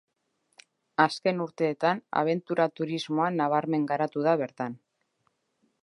[1.03, 4.81] Azken urteetan abentura turismoa nabarmen garatu da bertan.